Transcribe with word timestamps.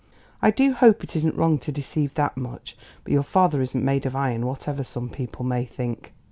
I 0.41 0.49
do 0.49 0.73
hope 0.73 1.03
it 1.03 1.15
isn't 1.15 1.35
wrong 1.35 1.59
to 1.59 1.71
deceive 1.71 2.15
that 2.15 2.35
much; 2.35 2.75
but 3.03 3.13
your 3.13 3.21
father 3.21 3.61
isn't 3.61 3.85
made 3.85 4.07
of 4.07 4.15
iron, 4.15 4.47
whatever 4.47 4.83
some 4.83 5.09
people 5.09 5.45
may 5.45 5.63
think." 5.63 6.11